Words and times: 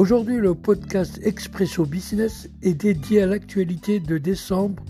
Aujourd'hui, 0.00 0.38
le 0.38 0.54
podcast 0.54 1.20
Expresso 1.24 1.84
Business 1.84 2.48
est 2.62 2.72
dédié 2.72 3.20
à 3.20 3.26
l'actualité 3.26 4.00
de 4.00 4.16
décembre, 4.16 4.82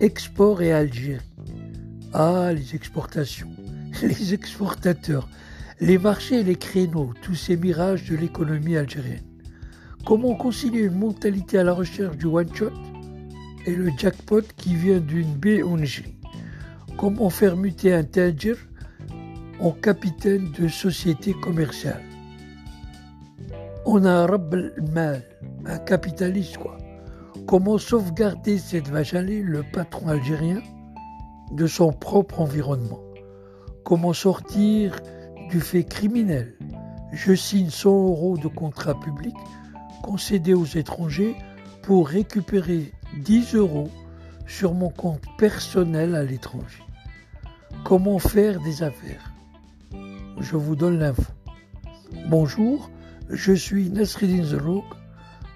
export 0.00 0.60
et 0.60 0.70
Algérie. 0.70 1.24
Ah, 2.12 2.52
les 2.52 2.74
exportations, 2.74 3.48
les 4.02 4.34
exportateurs, 4.34 5.30
les 5.80 5.96
marchés 5.96 6.40
et 6.40 6.42
les 6.42 6.56
créneaux, 6.56 7.14
tous 7.22 7.34
ces 7.34 7.56
mirages 7.56 8.04
de 8.04 8.14
l'économie 8.14 8.76
algérienne. 8.76 9.24
Comment 10.04 10.34
concilier 10.34 10.80
une 10.80 10.98
mentalité 10.98 11.56
à 11.56 11.64
la 11.64 11.72
recherche 11.72 12.18
du 12.18 12.26
one-shot 12.26 12.70
et 13.64 13.74
le 13.74 13.88
jackpot 13.96 14.42
qui 14.58 14.74
vient 14.74 15.00
d'une 15.00 15.32
BONG 15.36 16.04
Comment 16.98 17.30
faire 17.30 17.56
muter 17.56 17.94
un 17.94 18.04
tajir 18.04 18.58
en 19.58 19.70
capitaine 19.70 20.52
de 20.52 20.68
société 20.68 21.32
commerciale? 21.32 22.11
On 23.84 24.04
a 24.04 24.10
un 24.10 24.38
mal, 24.92 25.22
un 25.66 25.78
capitaliste 25.78 26.58
quoi. 26.58 26.78
Comment 27.46 27.78
sauvegarder 27.78 28.58
cette 28.58 28.88
vache 28.88 29.12
le 29.12 29.64
patron 29.72 30.08
algérien, 30.08 30.62
de 31.50 31.66
son 31.66 31.92
propre 31.92 32.40
environnement? 32.40 33.00
Comment 33.84 34.12
sortir 34.12 35.00
du 35.50 35.60
fait 35.60 35.82
criminel? 35.82 36.54
Je 37.12 37.34
signe 37.34 37.70
100 37.70 37.90
euros 37.90 38.38
de 38.38 38.46
contrat 38.46 38.98
public 39.00 39.34
concédé 40.02 40.54
aux 40.54 40.64
étrangers 40.64 41.36
pour 41.82 42.08
récupérer 42.08 42.92
10 43.18 43.56
euros 43.56 43.88
sur 44.46 44.74
mon 44.74 44.90
compte 44.90 45.24
personnel 45.38 46.14
à 46.14 46.22
l'étranger. 46.22 46.82
Comment 47.84 48.20
faire 48.20 48.60
des 48.60 48.84
affaires? 48.84 49.32
Je 50.38 50.56
vous 50.56 50.76
donne 50.76 50.98
l'info. 50.98 51.32
Bonjour, 52.28 52.90
je 53.32 53.52
suis 53.52 53.88
Nasreddin 53.88 54.44
Zerouk. 54.44 54.84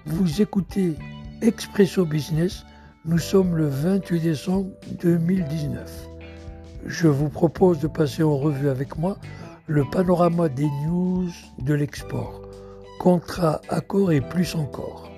Vous 0.05 0.41
écoutez 0.41 0.95
Expresso 1.41 2.05
Business. 2.05 2.65
Nous 3.05 3.19
sommes 3.19 3.55
le 3.55 3.67
28 3.67 4.19
décembre 4.19 4.69
2019. 5.01 6.07
Je 6.85 7.07
vous 7.07 7.29
propose 7.29 7.79
de 7.79 7.87
passer 7.87 8.23
en 8.23 8.35
revue 8.37 8.69
avec 8.69 8.97
moi 8.97 9.17
le 9.67 9.83
panorama 9.89 10.49
des 10.49 10.69
news 10.85 11.29
de 11.59 11.73
l'export. 11.73 12.41
Contrat, 12.99 13.61
accord 13.69 14.11
et 14.11 14.21
plus 14.21 14.55
encore. 14.55 15.11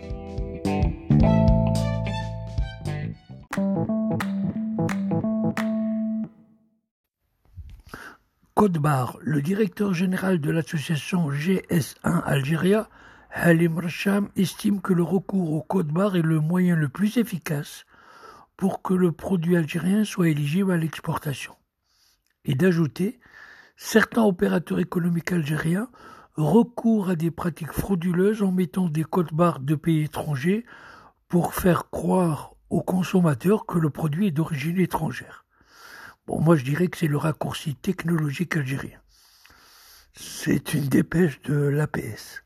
Code-Bar, 8.59 9.17
le 9.21 9.41
directeur 9.41 9.93
général 9.93 10.41
de 10.41 10.51
l'association 10.51 11.31
GS1 11.31 12.23
Algéria, 12.25 12.89
Halim 13.31 13.79
Racham, 13.79 14.27
estime 14.35 14.81
que 14.81 14.91
le 14.91 15.01
recours 15.01 15.53
au 15.53 15.61
code-barre 15.61 16.17
est 16.17 16.21
le 16.21 16.41
moyen 16.41 16.75
le 16.75 16.89
plus 16.89 17.15
efficace 17.15 17.85
pour 18.57 18.81
que 18.81 18.93
le 18.93 19.13
produit 19.13 19.55
algérien 19.55 20.03
soit 20.03 20.27
éligible 20.27 20.73
à 20.73 20.77
l'exportation. 20.77 21.55
Et 22.43 22.53
d'ajouter, 22.53 23.21
certains 23.77 24.23
opérateurs 24.23 24.79
économiques 24.79 25.31
algériens 25.31 25.87
recourent 26.35 27.11
à 27.11 27.15
des 27.15 27.31
pratiques 27.31 27.71
frauduleuses 27.71 28.43
en 28.43 28.51
mettant 28.51 28.89
des 28.89 29.05
codes-barres 29.05 29.61
de 29.61 29.75
pays 29.75 30.03
étrangers 30.03 30.65
pour 31.29 31.53
faire 31.53 31.89
croire 31.91 32.55
aux 32.69 32.83
consommateurs 32.83 33.65
que 33.65 33.79
le 33.79 33.89
produit 33.89 34.27
est 34.27 34.31
d'origine 34.31 34.81
étrangère. 34.81 35.45
Bon, 36.29 36.39
moi 36.39 36.55
je 36.55 36.63
dirais 36.63 36.89
que 36.89 36.95
c'est 36.95 37.07
le 37.07 37.17
raccourci 37.17 37.73
technologique 37.73 38.55
algérien. 38.55 38.99
C'est 40.13 40.75
une 40.75 40.85
dépêche 40.85 41.41
de 41.41 41.55
l'APS. 41.55 42.43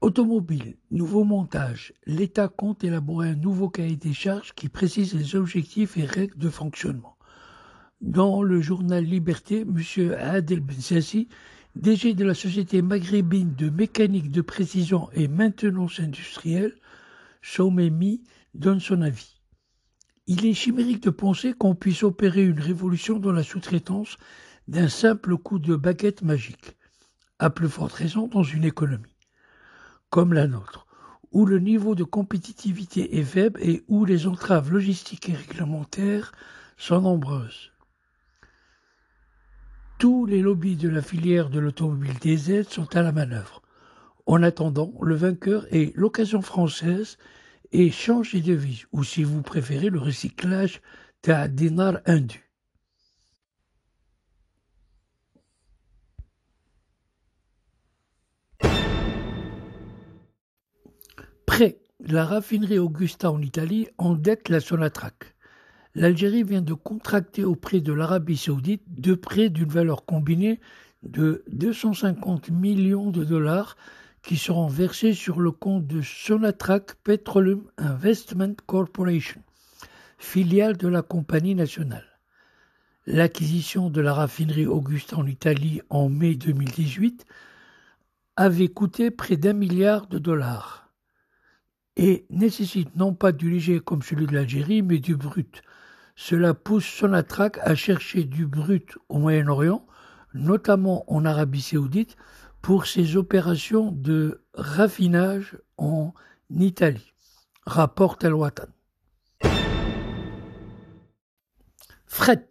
Automobile, 0.00 0.76
nouveau 0.92 1.24
montage. 1.24 1.92
L'État 2.06 2.46
compte 2.46 2.84
élaborer 2.84 3.30
un 3.30 3.34
nouveau 3.34 3.68
cahier 3.68 3.96
des 3.96 4.12
charges 4.12 4.52
qui 4.54 4.68
précise 4.68 5.14
les 5.14 5.34
objectifs 5.34 5.96
et 5.96 6.04
règles 6.04 6.38
de 6.38 6.48
fonctionnement. 6.48 7.16
Dans 8.00 8.44
le 8.44 8.60
journal 8.60 9.02
Liberté, 9.02 9.62
M. 9.62 10.14
Adel 10.16 10.60
Bensassi, 10.60 11.26
DG 11.74 12.14
de 12.14 12.24
la 12.24 12.34
Société 12.34 12.82
maghrébine 12.82 13.56
de 13.56 13.68
mécanique 13.68 14.30
de 14.30 14.42
précision 14.42 15.10
et 15.12 15.26
maintenance 15.26 15.98
industrielle, 15.98 16.76
Soumemi, 17.42 18.22
donne 18.54 18.78
son 18.78 19.02
avis. 19.02 19.39
Il 20.32 20.46
est 20.46 20.54
chimérique 20.54 21.02
de 21.02 21.10
penser 21.10 21.54
qu'on 21.54 21.74
puisse 21.74 22.04
opérer 22.04 22.44
une 22.44 22.60
révolution 22.60 23.18
dans 23.18 23.32
la 23.32 23.42
sous-traitance 23.42 24.16
d'un 24.68 24.88
simple 24.88 25.36
coup 25.36 25.58
de 25.58 25.74
baguette 25.74 26.22
magique, 26.22 26.76
à 27.40 27.50
plus 27.50 27.68
forte 27.68 27.94
raison 27.94 28.28
dans 28.28 28.44
une 28.44 28.62
économie 28.62 29.16
comme 30.08 30.32
la 30.32 30.46
nôtre, 30.46 30.86
où 31.32 31.46
le 31.46 31.58
niveau 31.58 31.96
de 31.96 32.04
compétitivité 32.04 33.18
est 33.18 33.24
faible 33.24 33.58
et 33.60 33.82
où 33.88 34.04
les 34.04 34.28
entraves 34.28 34.70
logistiques 34.70 35.30
et 35.30 35.34
réglementaires 35.34 36.30
sont 36.76 37.00
nombreuses. 37.00 37.72
Tous 39.98 40.26
les 40.26 40.42
lobbies 40.42 40.76
de 40.76 40.88
la 40.88 41.02
filière 41.02 41.50
de 41.50 41.58
l'automobile 41.58 42.14
DZ 42.20 42.68
sont 42.68 42.94
à 42.94 43.02
la 43.02 43.10
manœuvre. 43.10 43.62
En 44.26 44.44
attendant, 44.44 44.94
le 45.02 45.16
vainqueur 45.16 45.66
est 45.74 45.92
l'occasion 45.96 46.40
française 46.40 47.18
échange 47.72 48.32
des 48.32 48.40
devises, 48.40 48.86
ou 48.92 49.04
si 49.04 49.22
vous 49.24 49.42
préférez 49.42 49.90
le 49.90 49.98
recyclage 49.98 50.80
d'un 51.22 51.48
dinar 51.48 51.98
indu. 52.06 52.50
Prêt, 61.46 61.80
la 62.00 62.24
raffinerie 62.24 62.78
Augusta 62.78 63.30
en 63.30 63.42
Italie 63.42 63.88
endette 63.98 64.48
la 64.48 64.60
Sonatrach. 64.60 65.34
L'Algérie 65.94 66.44
vient 66.44 66.62
de 66.62 66.74
contracter 66.74 67.44
auprès 67.44 67.80
de 67.80 67.92
l'Arabie 67.92 68.36
saoudite 68.36 68.84
deux 68.86 69.16
prêts 69.16 69.50
d'une 69.50 69.68
valeur 69.68 70.04
combinée 70.04 70.60
de 71.02 71.42
250 71.48 72.50
millions 72.50 73.10
de 73.10 73.24
dollars 73.24 73.76
qui 74.22 74.36
seront 74.36 74.68
versés 74.68 75.14
sur 75.14 75.40
le 75.40 75.50
compte 75.50 75.86
de 75.86 76.02
Sonatrach 76.02 76.94
Petroleum 77.02 77.64
Investment 77.78 78.54
Corporation, 78.66 79.42
filiale 80.18 80.76
de 80.76 80.88
la 80.88 81.02
compagnie 81.02 81.54
nationale. 81.54 82.06
L'acquisition 83.06 83.90
de 83.90 84.00
la 84.00 84.12
raffinerie 84.12 84.66
Augusta 84.66 85.16
en 85.16 85.26
Italie 85.26 85.80
en 85.88 86.08
mai 86.08 86.34
2018 86.34 87.24
avait 88.36 88.68
coûté 88.68 89.10
près 89.10 89.36
d'un 89.36 89.54
milliard 89.54 90.06
de 90.06 90.18
dollars 90.18 90.90
et 91.96 92.26
nécessite 92.30 92.94
non 92.96 93.14
pas 93.14 93.32
du 93.32 93.50
léger 93.50 93.80
comme 93.80 94.02
celui 94.02 94.26
de 94.26 94.34
l'Algérie, 94.34 94.82
mais 94.82 94.98
du 94.98 95.16
brut. 95.16 95.62
Cela 96.14 96.54
pousse 96.54 96.86
Sonatrach 96.86 97.58
à 97.62 97.74
chercher 97.74 98.24
du 98.24 98.46
brut 98.46 98.96
au 99.08 99.18
Moyen-Orient, 99.18 99.86
notamment 100.34 101.04
en 101.12 101.24
Arabie 101.24 101.62
saoudite, 101.62 102.16
pour 102.62 102.86
ses 102.86 103.16
opérations 103.16 103.90
de 103.92 104.44
raffinage 104.54 105.58
en 105.76 106.12
Italie, 106.50 107.12
rapporte 107.66 108.24
Al-Watan. 108.24 108.68
Fret, 112.06 112.48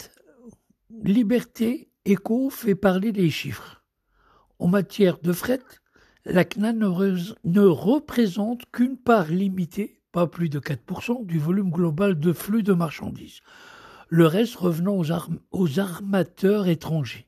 liberté, 1.04 1.92
écho 2.06 2.50
fait 2.50 2.76
parler 2.76 3.12
des 3.12 3.30
chiffres. 3.30 3.84
En 4.58 4.68
matière 4.68 5.20
de 5.20 5.32
fret, 5.32 5.62
la 6.26 6.44
CNA 6.44 6.74
ne, 6.74 7.66
représente 7.66 8.64
qu'une 8.72 8.98
part 8.98 9.28
limitée, 9.28 10.02
pas 10.12 10.28
plus 10.28 10.50
de 10.50 10.60
4%, 10.60 11.26
du 11.26 11.40
volume 11.40 11.72
global 11.72 12.20
de 12.20 12.34
flux 12.34 12.64
de 12.64 12.74
marchandises. 12.74 13.42
Le 14.10 14.26
reste 14.26 14.56
revenant 14.56 15.02
aux 15.52 15.80
armateurs 15.80 16.68
étrangers. 16.68 17.28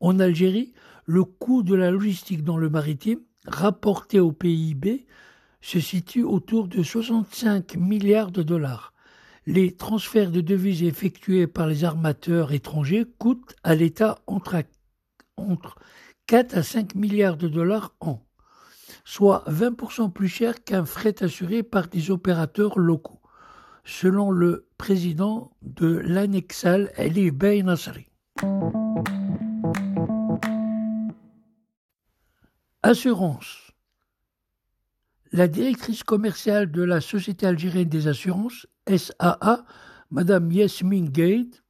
En 0.00 0.20
Algérie, 0.20 0.72
le 1.04 1.24
coût 1.24 1.62
de 1.62 1.74
la 1.74 1.90
logistique 1.90 2.44
dans 2.44 2.56
le 2.56 2.70
maritime, 2.70 3.20
rapporté 3.46 4.20
au 4.20 4.32
PIB, 4.32 5.06
se 5.60 5.80
situe 5.80 6.24
autour 6.24 6.68
de 6.68 6.82
65 6.82 7.76
milliards 7.76 8.32
de 8.32 8.42
dollars. 8.42 8.92
Les 9.46 9.74
transferts 9.74 10.30
de 10.30 10.40
devises 10.40 10.82
effectués 10.82 11.46
par 11.46 11.66
les 11.66 11.84
armateurs 11.84 12.52
étrangers 12.52 13.04
coûtent 13.18 13.54
à 13.64 13.74
l'État 13.74 14.18
entre, 14.26 14.56
entre 15.36 15.76
4 16.26 16.56
à 16.56 16.62
5 16.62 16.94
milliards 16.94 17.36
de 17.36 17.48
dollars 17.48 17.94
an, 18.00 18.24
soit 19.04 19.44
20% 19.48 20.12
plus 20.12 20.28
cher 20.28 20.62
qu'un 20.62 20.84
fret 20.84 21.22
assuré 21.22 21.62
par 21.62 21.88
des 21.88 22.10
opérateurs 22.10 22.78
locaux, 22.78 23.20
selon 23.84 24.30
le 24.30 24.68
président 24.78 25.52
de 25.62 25.96
l'Anexal, 26.04 26.92
Ali 26.96 27.30
Bey 27.30 27.62
Nasri. 27.62 28.06
Assurance. 32.92 33.72
La 35.32 35.48
directrice 35.48 36.04
commerciale 36.04 36.70
de 36.70 36.82
la 36.82 37.00
Société 37.00 37.46
algérienne 37.46 37.88
des 37.88 38.06
assurances, 38.06 38.66
SAA, 38.86 39.64
Madame 40.10 40.52
Yasmine 40.52 41.08
Gate, 41.08 41.62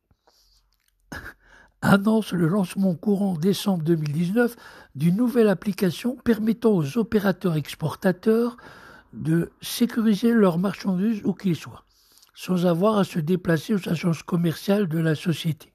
annonce 1.80 2.32
le 2.32 2.48
lancement 2.48 2.96
courant 2.96 3.34
décembre 3.34 3.84
2019 3.84 4.56
d'une 4.96 5.14
nouvelle 5.14 5.48
application 5.48 6.16
permettant 6.16 6.72
aux 6.72 6.98
opérateurs 6.98 7.54
exportateurs 7.54 8.56
de 9.12 9.52
sécuriser 9.60 10.32
leurs 10.32 10.58
marchandises 10.58 11.22
où 11.24 11.34
qu'ils 11.34 11.54
soient, 11.54 11.84
sans 12.34 12.66
avoir 12.66 12.98
à 12.98 13.04
se 13.04 13.20
déplacer 13.20 13.74
aux 13.74 13.88
agences 13.88 14.24
commerciales 14.24 14.88
de 14.88 14.98
la 14.98 15.14
société. 15.14 15.72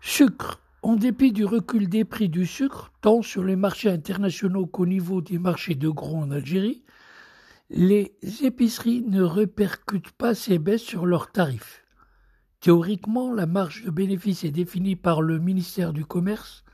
Sucre. 0.00 0.60
En 0.82 0.96
dépit 0.96 1.32
du 1.32 1.44
recul 1.44 1.88
des 1.90 2.06
prix 2.06 2.30
du 2.30 2.46
sucre, 2.46 2.90
tant 3.02 3.20
sur 3.20 3.44
les 3.44 3.56
marchés 3.56 3.90
internationaux 3.90 4.66
qu'au 4.66 4.86
niveau 4.86 5.20
des 5.20 5.38
marchés 5.38 5.74
de 5.74 5.90
gros 5.90 6.16
en 6.16 6.30
Algérie, 6.30 6.84
les 7.68 8.14
épiceries 8.42 9.02
ne 9.02 9.22
répercutent 9.22 10.12
pas 10.12 10.34
ces 10.34 10.58
baisses 10.58 10.82
sur 10.82 11.04
leurs 11.04 11.32
tarifs. 11.32 11.84
Théoriquement, 12.60 13.32
la 13.32 13.44
marge 13.44 13.84
de 13.84 13.90
bénéfice 13.90 14.42
est 14.44 14.50
définie 14.50 14.96
par 14.96 15.20
le 15.20 15.38
ministère 15.38 15.92
du 15.92 16.06
Commerce 16.06 16.64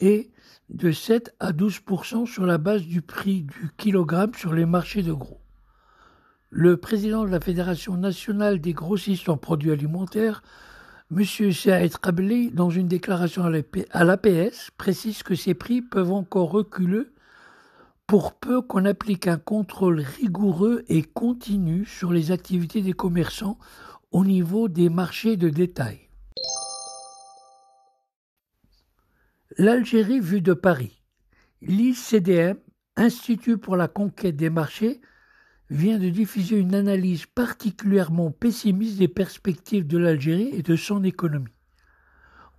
et 0.00 0.30
de 0.68 0.90
7 0.90 1.34
à 1.38 1.52
12% 1.52 2.26
sur 2.26 2.44
la 2.44 2.58
base 2.58 2.82
du 2.82 3.02
prix 3.02 3.42
du 3.42 3.70
kilogramme 3.76 4.34
sur 4.34 4.52
les 4.52 4.66
marchés 4.66 5.02
de 5.02 5.12
gros. 5.12 5.40
Le 6.50 6.76
président 6.76 7.24
de 7.24 7.30
la 7.30 7.40
Fédération 7.40 7.96
nationale 7.96 8.60
des 8.60 8.72
grossistes 8.72 9.28
en 9.28 9.36
produits 9.36 9.70
alimentaires, 9.70 10.42
M. 11.10 11.24
Saïd 11.24 11.94
Rabli, 12.02 12.50
dans 12.50 12.68
une 12.68 12.86
déclaration 12.86 13.42
à 13.44 14.04
l'APS, 14.04 14.70
précise 14.76 15.22
que 15.22 15.34
ces 15.34 15.54
prix 15.54 15.80
peuvent 15.80 16.12
encore 16.12 16.50
reculer 16.50 17.04
pour 18.06 18.34
peu 18.34 18.60
qu'on 18.60 18.84
applique 18.84 19.26
un 19.26 19.38
contrôle 19.38 20.00
rigoureux 20.00 20.84
et 20.88 21.02
continu 21.02 21.86
sur 21.86 22.12
les 22.12 22.30
activités 22.30 22.82
des 22.82 22.92
commerçants 22.92 23.58
au 24.10 24.24
niveau 24.24 24.68
des 24.68 24.90
marchés 24.90 25.38
de 25.38 25.48
détail. 25.48 25.98
L'Algérie 29.56 30.20
vue 30.20 30.42
de 30.42 30.52
Paris. 30.52 31.02
L'ICDM, 31.62 32.58
Institut 32.96 33.58
pour 33.58 33.76
la 33.76 33.88
conquête 33.88 34.36
des 34.36 34.50
marchés, 34.50 35.00
vient 35.70 35.98
de 35.98 36.08
diffuser 36.08 36.56
une 36.56 36.74
analyse 36.74 37.26
particulièrement 37.26 38.30
pessimiste 38.30 38.98
des 38.98 39.08
perspectives 39.08 39.86
de 39.86 39.98
l'Algérie 39.98 40.50
et 40.52 40.62
de 40.62 40.76
son 40.76 41.04
économie. 41.04 41.52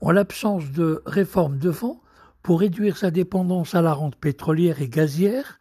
En 0.02 0.12
l'absence 0.12 0.72
de 0.72 1.02
réformes 1.06 1.58
de 1.58 1.72
fonds, 1.72 2.02
pour 2.42 2.62
réduire 2.62 2.98
sa 2.98 3.12
dépendance 3.12 3.76
à 3.76 3.82
la 3.82 3.94
rente 3.94 4.16
pétrolière 4.16 4.82
et 4.82 4.90
gazière, 4.90 5.60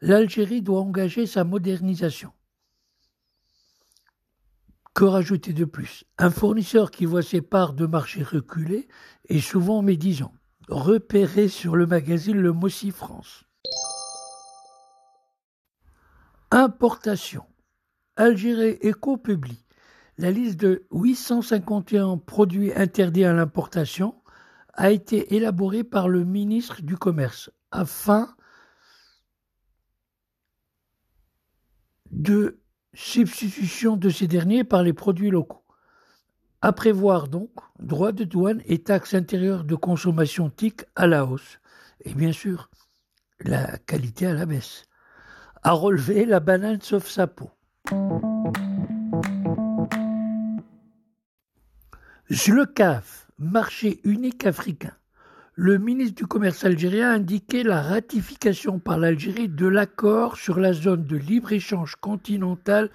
l'Algérie 0.00 0.62
doit 0.62 0.80
engager 0.80 1.26
sa 1.26 1.44
modernisation. 1.44 2.32
Que 4.94 5.04
rajouter 5.04 5.52
de 5.52 5.64
plus? 5.64 6.04
Un 6.16 6.30
fournisseur 6.30 6.90
qui 6.90 7.04
voit 7.04 7.22
ses 7.22 7.42
parts 7.42 7.74
de 7.74 7.86
marché 7.86 8.22
reculer 8.22 8.88
est 9.28 9.40
souvent 9.40 9.82
médisant. 9.82 10.32
Repéré 10.68 11.48
sur 11.48 11.76
le 11.76 11.86
magazine 11.86 12.38
Le 12.38 12.52
Mossi 12.52 12.90
France. 12.90 13.45
Importation. 16.50 17.44
Algérie 18.16 18.78
Eco 18.82 19.16
publie 19.16 19.66
la 20.18 20.30
liste 20.30 20.58
de 20.58 20.86
851 20.92 22.16
produits 22.18 22.72
interdits 22.74 23.24
à 23.24 23.32
l'importation 23.32 24.14
a 24.72 24.90
été 24.90 25.34
élaborée 25.34 25.84
par 25.84 26.08
le 26.08 26.24
ministre 26.24 26.82
du 26.82 26.96
Commerce 26.96 27.50
afin 27.70 28.34
de 32.10 32.60
substitution 32.94 33.96
de 33.96 34.08
ces 34.08 34.26
derniers 34.26 34.64
par 34.64 34.82
les 34.82 34.92
produits 34.94 35.30
locaux. 35.30 35.64
À 36.62 36.72
prévoir 36.72 37.28
donc 37.28 37.50
droits 37.78 38.12
de 38.12 38.24
douane 38.24 38.62
et 38.64 38.82
taxes 38.82 39.14
intérieures 39.14 39.64
de 39.64 39.74
consommation 39.74 40.48
TIC 40.48 40.84
à 40.94 41.06
la 41.06 41.26
hausse. 41.26 41.60
Et 42.04 42.14
bien 42.14 42.32
sûr, 42.32 42.70
la 43.40 43.76
qualité 43.78 44.26
à 44.26 44.32
la 44.32 44.46
baisse. 44.46 44.84
À 45.66 45.72
relever 45.72 46.26
la 46.26 46.38
banane 46.38 46.80
sauf 46.80 47.08
sa 47.08 47.26
peau. 47.26 47.50
Le 52.30 52.66
CAF, 52.66 53.26
marché 53.40 53.98
unique 54.04 54.46
africain. 54.46 54.92
Le 55.54 55.78
ministre 55.78 56.14
du 56.14 56.26
Commerce 56.26 56.64
algérien 56.64 57.10
a 57.10 57.14
indiqué 57.14 57.64
la 57.64 57.82
ratification 57.82 58.78
par 58.78 58.96
l'Algérie 58.96 59.48
de 59.48 59.66
l'accord 59.66 60.36
sur 60.36 60.60
la 60.60 60.72
zone 60.72 61.04
de 61.04 61.16
libre-échange 61.16 61.96
continentale 61.96 62.88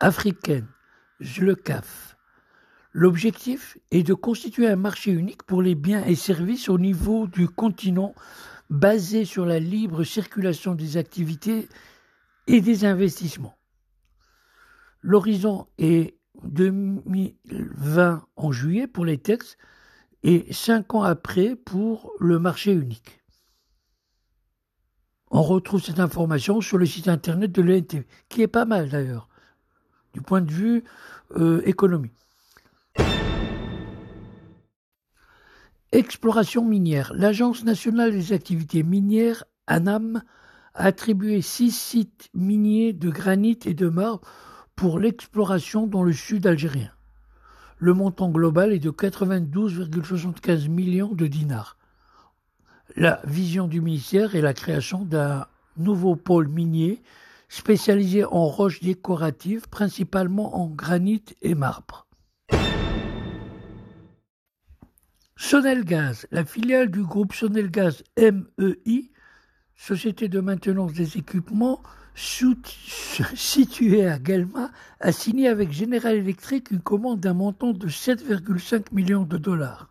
africaine, 0.00 0.66
ZLECAF. 1.22 2.16
L'objectif 2.90 3.78
est 3.92 4.02
de 4.02 4.14
constituer 4.14 4.66
un 4.66 4.74
marché 4.74 5.12
unique 5.12 5.44
pour 5.44 5.62
les 5.62 5.76
biens 5.76 6.04
et 6.04 6.16
services 6.16 6.68
au 6.68 6.80
niveau 6.80 7.28
du 7.28 7.48
continent 7.48 8.12
basé 8.70 9.24
sur 9.24 9.46
la 9.46 9.60
libre 9.60 10.02
circulation 10.02 10.74
des 10.74 10.96
activités 10.96 11.68
et 12.48 12.60
des 12.60 12.84
investissements. 12.84 13.56
L'horizon 15.02 15.68
est 15.78 16.18
2020 16.42 18.26
en 18.36 18.52
juillet 18.52 18.86
pour 18.86 19.04
les 19.04 19.18
textes 19.18 19.58
et 20.22 20.52
cinq 20.52 20.94
ans 20.94 21.02
après 21.02 21.54
pour 21.54 22.12
le 22.18 22.38
marché 22.38 22.72
unique. 22.72 23.20
On 25.30 25.42
retrouve 25.42 25.82
cette 25.82 26.00
information 26.00 26.60
sur 26.60 26.78
le 26.78 26.86
site 26.86 27.06
internet 27.06 27.52
de 27.52 27.62
l'ENTV, 27.62 28.06
qui 28.28 28.40
est 28.42 28.48
pas 28.48 28.64
mal 28.64 28.88
d'ailleurs, 28.88 29.28
du 30.14 30.22
point 30.22 30.40
de 30.40 30.50
vue 30.50 30.84
euh, 31.36 31.60
économique. 31.66 32.14
Exploration 35.92 36.64
minière. 36.64 37.12
L'Agence 37.14 37.64
nationale 37.64 38.12
des 38.12 38.32
activités 38.32 38.82
minières, 38.82 39.44
ANAM, 39.66 40.22
attribué 40.78 41.42
six 41.42 41.70
sites 41.70 42.30
miniers 42.34 42.92
de 42.92 43.10
granit 43.10 43.58
et 43.66 43.74
de 43.74 43.88
marbre 43.88 44.26
pour 44.76 44.98
l'exploration 44.98 45.86
dans 45.86 46.02
le 46.02 46.12
sud 46.12 46.46
algérien 46.46 46.90
le 47.78 47.94
montant 47.94 48.28
global 48.28 48.72
est 48.72 48.78
de 48.78 48.90
92,75 48.90 50.68
millions 50.68 51.14
de 51.14 51.26
dinars. 51.26 51.76
La 52.96 53.20
vision 53.24 53.68
du 53.68 53.80
ministère 53.80 54.34
est 54.34 54.40
la 54.40 54.54
création 54.54 55.04
d'un 55.04 55.46
nouveau 55.76 56.16
pôle 56.16 56.48
minier 56.48 57.02
spécialisé 57.48 58.24
en 58.24 58.46
roches 58.46 58.80
décoratives, 58.80 59.68
principalement 59.68 60.60
en 60.60 60.66
granit 60.66 61.24
et 61.40 61.54
marbre. 61.54 62.06
Sonelgaz, 65.36 66.26
la 66.32 66.44
filiale 66.44 66.90
du 66.90 67.04
groupe 67.04 67.32
Sonelgaz 67.32 68.02
MEI, 68.18 69.10
société 69.78 70.28
de 70.28 70.40
maintenance 70.40 70.92
des 70.92 71.16
équipements, 71.16 71.82
situé 73.34 74.06
à 74.06 74.18
Guelma, 74.18 74.70
a 75.00 75.12
signé 75.12 75.48
avec 75.48 75.72
General 75.72 76.14
Electric 76.14 76.72
une 76.72 76.80
commande 76.80 77.20
d'un 77.20 77.32
montant 77.32 77.72
de 77.72 77.88
7,5 77.88 78.92
millions 78.92 79.22
de 79.22 79.38
dollars 79.38 79.88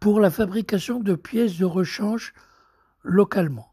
pour 0.00 0.18
la 0.18 0.30
fabrication 0.30 0.98
de 0.98 1.14
pièces 1.14 1.58
de 1.58 1.64
rechange 1.64 2.34
localement. 3.04 3.72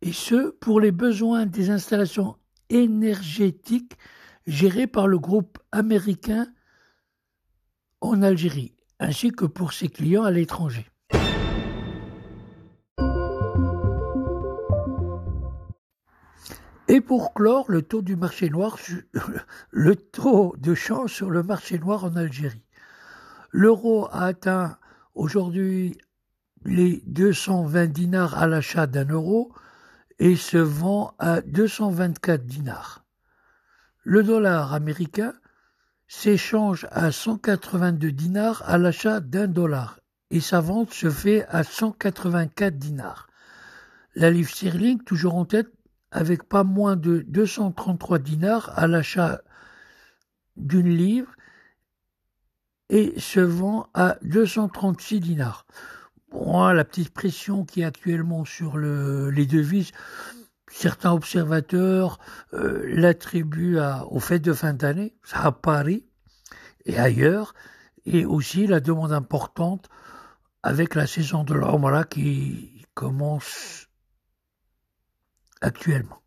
Et 0.00 0.12
ce, 0.12 0.50
pour 0.50 0.80
les 0.80 0.92
besoins 0.92 1.44
des 1.44 1.68
installations 1.68 2.36
énergétiques 2.70 3.98
gérées 4.46 4.86
par 4.86 5.08
le 5.08 5.18
groupe 5.18 5.58
américain 5.72 6.46
en 8.00 8.22
Algérie, 8.22 8.74
ainsi 8.98 9.30
que 9.30 9.44
pour 9.44 9.74
ses 9.74 9.88
clients 9.88 10.24
à 10.24 10.30
l'étranger. 10.30 10.86
Et 16.88 17.00
pour 17.00 17.32
clore, 17.32 17.64
le 17.70 17.82
taux 17.82 18.02
du 18.02 18.14
marché 18.14 18.50
noir, 18.50 18.78
le 19.70 19.96
taux 19.96 20.54
de 20.58 20.74
change 20.74 21.14
sur 21.14 21.30
le 21.30 21.42
marché 21.42 21.78
noir 21.78 22.04
en 22.04 22.16
Algérie. 22.16 22.64
L'euro 23.50 24.06
a 24.10 24.24
atteint 24.24 24.76
aujourd'hui 25.14 25.96
les 26.64 27.02
220 27.06 27.86
dinars 27.86 28.36
à 28.36 28.46
l'achat 28.46 28.86
d'un 28.86 29.06
euro 29.06 29.52
et 30.18 30.36
se 30.36 30.58
vend 30.58 31.14
à 31.18 31.40
224 31.40 32.44
dinars. 32.44 33.04
Le 34.02 34.22
dollar 34.22 34.74
américain 34.74 35.34
s'échange 36.06 36.86
à 36.90 37.10
182 37.10 38.12
dinars 38.12 38.62
à 38.66 38.76
l'achat 38.76 39.20
d'un 39.20 39.46
dollar 39.46 40.00
et 40.30 40.40
sa 40.40 40.60
vente 40.60 40.92
se 40.92 41.08
fait 41.08 41.46
à 41.48 41.64
184 41.64 42.76
dinars. 42.76 43.28
La 44.14 44.30
livre 44.30 44.50
sterling, 44.50 45.02
toujours 45.02 45.36
en 45.36 45.44
tête, 45.44 45.72
avec 46.14 46.44
pas 46.44 46.62
moins 46.62 46.94
de 46.94 47.24
233 47.26 48.20
dinars 48.20 48.72
à 48.76 48.86
l'achat 48.86 49.42
d'une 50.56 50.88
livre 50.88 51.30
et 52.88 53.18
se 53.18 53.40
vend 53.40 53.88
à 53.94 54.16
236 54.22 55.18
dinars. 55.18 55.66
Bon, 56.30 56.68
la 56.68 56.84
petite 56.84 57.10
pression 57.12 57.64
qui 57.64 57.80
est 57.80 57.84
actuellement 57.84 58.44
sur 58.44 58.78
les 58.78 59.46
devises, 59.46 59.90
certains 60.70 61.12
observateurs 61.12 62.20
euh, 62.52 62.84
l'attribuent 62.86 63.78
au 64.08 64.20
fait 64.20 64.38
de 64.38 64.52
fin 64.52 64.72
d'année, 64.72 65.16
à 65.32 65.50
Paris. 65.50 66.06
et 66.84 66.96
ailleurs, 66.96 67.54
et 68.06 68.24
aussi 68.24 68.68
la 68.68 68.78
demande 68.78 69.12
importante 69.12 69.88
avec 70.62 70.94
la 70.94 71.08
saison 71.08 71.42
de 71.42 71.54
l'Omra 71.54 72.04
qui 72.04 72.86
commence 72.94 73.83
actuellement. 75.64 76.20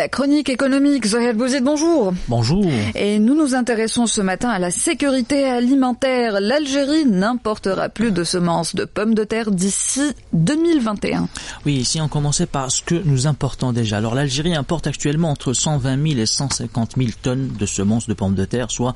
La 0.00 0.08
chronique 0.08 0.48
économique, 0.48 1.06
Zohel 1.06 1.36
Bouzid, 1.36 1.62
bonjour. 1.62 2.14
Bonjour. 2.26 2.64
Et 2.94 3.18
nous 3.18 3.34
nous 3.34 3.54
intéressons 3.54 4.06
ce 4.06 4.22
matin 4.22 4.48
à 4.48 4.58
la 4.58 4.70
sécurité 4.70 5.44
alimentaire. 5.44 6.40
L'Algérie 6.40 7.04
n'importera 7.04 7.90
plus 7.90 8.10
de 8.10 8.24
semences 8.24 8.74
de 8.74 8.86
pommes 8.86 9.14
de 9.14 9.24
terre 9.24 9.50
d'ici 9.50 10.00
2021. 10.32 11.28
Oui, 11.66 11.74
ici 11.74 12.00
on 12.00 12.08
commençait 12.08 12.46
par 12.46 12.70
ce 12.70 12.80
que 12.80 12.94
nous 12.94 13.26
importons 13.26 13.74
déjà. 13.74 13.98
Alors 13.98 14.14
l'Algérie 14.14 14.54
importe 14.54 14.86
actuellement 14.86 15.32
entre 15.32 15.52
120 15.52 16.08
000 16.08 16.18
et 16.18 16.24
150 16.24 16.94
000 16.96 17.10
tonnes 17.20 17.52
de 17.58 17.66
semences 17.66 18.06
de 18.06 18.14
pommes 18.14 18.34
de 18.34 18.46
terre, 18.46 18.70
soit 18.70 18.94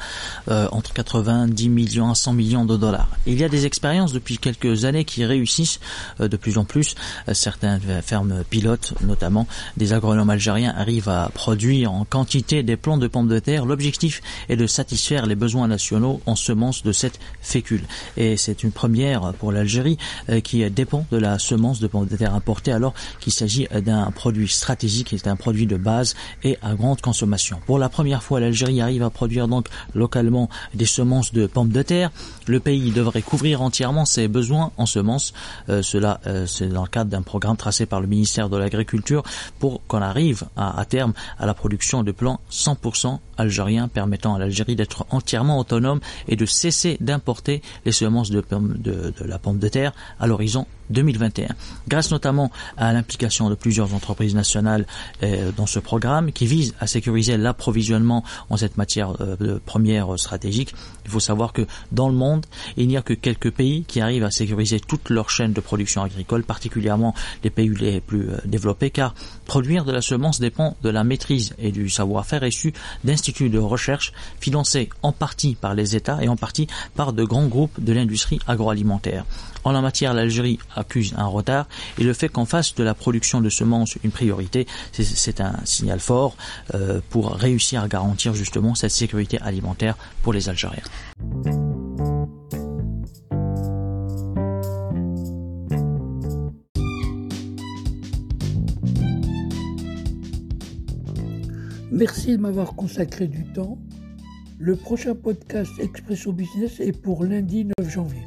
euh, 0.49 0.69
entre 0.73 0.95
90 0.95 1.69
millions 1.69 2.11
à 2.13 2.15
100 2.15 2.33
millions 2.33 2.65
de 2.65 2.79
dollars. 2.79 3.11
Il 3.27 3.39
y 3.39 3.45
a 3.45 3.51
des 3.51 3.67
expériences 3.67 4.15
depuis 4.15 4.39
quelques 4.39 4.87
années 4.87 5.05
qui 5.05 5.27
réussissent 5.27 5.81
euh, 6.21 6.29
de 6.29 6.39
plus 6.39 6.57
en 6.57 6.65
plus. 6.65 6.95
Euh, 7.29 7.35
certaines 7.35 7.81
fermes 8.01 8.43
pilotes, 8.49 8.95
notamment 9.03 9.47
des 9.77 9.93
agronomes 9.93 10.31
algériens, 10.31 10.73
arrive 10.95 11.09
à 11.09 11.29
produire 11.35 11.93
en 11.93 12.05
quantité 12.05 12.63
des 12.63 12.77
plants 12.77 12.99
de 12.99 13.09
pommes 13.09 13.27
de 13.27 13.41
terre, 13.41 13.67
l'objectif 13.67 14.23
est 14.49 14.55
de 14.55 14.69
satisfaire 14.69 15.27
les 15.27 15.35
besoins 15.35 15.67
nationaux 15.67 16.21
en 16.25 16.37
semences 16.37 16.85
de 16.85 16.93
cette 16.93 17.19
fécule. 17.41 17.83
Et 18.17 18.37
c'est 18.37 18.63
une 18.63 18.71
première 18.71 19.33
pour 19.35 19.51
l'Algérie 19.51 19.99
euh, 20.29 20.39
qui 20.39 20.69
dépend 20.71 21.05
de 21.11 21.17
la 21.17 21.41
semence 21.41 21.81
de 21.81 21.89
pommes 21.89 22.07
de 22.07 22.17
terre 22.17 22.33
importée 22.33 22.71
alors 22.71 22.95
qu'il 23.19 23.33
s'agit 23.33 23.67
d'un 23.85 24.13
produit 24.13 24.47
stratégique, 24.47 25.09
qui 25.09 25.29
un 25.29 25.37
produit 25.37 25.67
de 25.67 25.77
base 25.77 26.15
et 26.45 26.59
à 26.63 26.75
grande 26.75 27.01
consommation. 27.01 27.59
Pour 27.67 27.79
la 27.79 27.89
première 27.89 28.23
fois, 28.23 28.39
l'Algérie 28.39 28.81
arrive 28.81 29.03
à 29.03 29.11
produire 29.11 29.49
donc 29.49 29.69
localement 29.95 30.49
des 30.75 30.87
semences 30.87 31.33
de 31.33 31.47
pommes 31.47 31.71
de 31.71 31.83
terre. 31.83 32.13
Le 32.47 32.61
pays 32.61 32.93
devrait 32.93 33.23
couvrir 33.23 33.63
entièrement 33.63 34.05
ses 34.05 34.29
besoins 34.29 34.71
en 34.77 34.87
semences. 34.87 35.33
Euh, 35.71 35.83
cela, 35.83 36.21
euh, 36.27 36.47
c'est 36.47 36.69
dans 36.69 36.83
le 36.83 36.89
cadre 36.89 37.11
d'un 37.11 37.23
programme 37.23 37.57
tracé 37.57 37.87
par 37.87 38.01
le 38.01 38.07
ministère 38.07 38.49
de 38.49 38.57
l'Agriculture 38.57 39.25
pour 39.59 39.81
qu'on 39.89 40.03
arrive 40.03 40.45
à 40.57 40.84
terme 40.85 41.13
à 41.39 41.47
la 41.47 41.55
production 41.55 42.03
de 42.03 42.13
plants 42.13 42.41
100% 42.51 43.19
algériens 43.37 43.89
permettant 43.89 44.35
à 44.35 44.39
l'Algérie 44.39 44.77
d'être 44.77 45.07
entièrement 45.11 45.59
autonome 45.59 46.01
et 46.29 46.37
de 46.37 46.47
cesser 46.47 46.97
d'importer 47.01 47.63
les 47.85 47.93
semences 47.93 48.31
de, 48.31 48.43
de, 48.51 49.13
de 49.19 49.25
la 49.25 49.39
pomme 49.39 49.59
de 49.59 49.69
terre 49.69 49.93
à 50.21 50.27
l'horizon 50.27 50.67
2021. 50.91 51.49
Grâce 51.89 52.11
notamment 52.11 52.51
à 52.77 52.93
l'implication 52.93 53.51
de 53.51 53.55
plusieurs 53.55 53.95
entreprises 53.95 54.35
nationales 54.35 54.87
euh, 55.23 55.51
dans 55.57 55.67
ce 55.67 55.79
programme 55.79 56.33
qui 56.33 56.47
vise 56.47 56.75
à 56.81 56.87
sécuriser 56.87 57.37
l'approvisionnement 57.37 58.25
en 58.51 58.57
cette 58.57 58.77
matière 58.77 59.15
euh, 59.21 59.59
première 59.65 60.19
stratégique, 60.19 60.75
il 61.05 61.11
faut 61.11 61.21
savoir 61.21 61.53
que 61.53 61.67
dans 61.93 62.09
le 62.09 62.15
monde, 62.15 62.47
il 62.77 62.89
n'y 62.89 62.97
a 62.97 63.03
que 63.03 63.15
quelques 63.15 63.51
pays 63.51 63.85
qui 63.85 64.01
arrivent 64.01 64.25
à 64.25 64.31
sécuriser 64.31 64.81
toute 64.81 65.11
leur 65.11 65.31
chaîne 65.31 65.53
de 65.53 65.61
production 65.61 66.03
agricole, 66.03 66.45
particulièrement 66.45 67.15
les 67.43 67.51
pays 67.51 67.69
les 67.69 68.01
plus 68.01 68.31
euh, 68.31 68.39
développés, 68.45 68.91
car 68.91 69.15
produire 69.47 69.85
de 69.85 69.93
la 69.93 70.03
semence 70.03 70.41
dépend 70.41 70.77
de 70.83 70.91
la 70.91 71.05
maîtrise 71.05 71.55
et 71.59 71.73
du 71.73 71.89
savoir-faire 71.89 72.45
issu 72.45 72.73
d'instituts 73.05 73.51
de 73.51 73.59
recherche 73.59 74.13
financés 74.41 74.89
en 75.03 75.13
partie 75.13 75.55
par 75.55 75.75
les 75.75 75.97
États 75.97 76.23
et 76.23 76.29
en 76.29 76.37
partie 76.37 76.67
par 76.95 77.13
de 77.13 77.25
grands 77.25 77.47
groupes 77.47 77.83
de 77.83 77.93
l'industrie 77.93 78.39
agroalimentaire. 78.47 79.25
En 79.65 79.73
la 79.73 79.81
matière, 79.81 80.13
l'Algérie 80.13 80.59
accuse 80.77 81.15
un 81.17 81.27
retard 81.27 81.67
et 81.99 82.05
le 82.05 82.13
fait 82.13 82.29
qu'on 82.29 82.47
fasse 82.47 82.75
de 82.75 82.85
la 82.85 82.95
production 82.95 83.41
de 83.41 83.49
semences 83.49 83.97
une 84.03 84.11
priorité, 84.11 84.67
c'est 84.93 85.41
un 85.41 85.55
signal 85.65 86.01
fort 86.01 86.37
euh, 86.75 87.01
pour 87.11 87.33
réussir 87.33 87.83
à 87.83 87.89
garantir 87.89 88.35
justement 88.35 88.75
cette 88.75 88.91
sécurité 88.91 89.39
alimentaire 89.41 89.97
pour 90.23 90.33
les 90.33 90.49
Algériens. 90.49 90.83
Merci 101.95 102.33
de 102.33 102.39
m'avoir 102.39 102.75
consacré 102.75 103.29
du 103.29 103.45
temps. 103.53 103.79
Le 104.59 104.75
prochain 104.75 105.15
podcast 105.15 105.71
Expresso 105.79 106.33
Business 106.33 106.81
est 106.81 106.93
pour 106.93 107.25
lundi 107.25 107.67
9 107.79 107.89
janvier. 107.89 108.23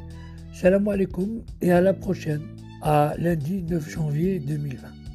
Salam 0.60 0.88
alaikum 0.88 1.44
et 1.60 1.70
à 1.70 1.80
la 1.80 1.94
prochaine, 1.94 2.42
à 2.82 3.14
lundi 3.16 3.62
9 3.62 3.88
janvier 3.88 4.40
2020. 4.40 5.07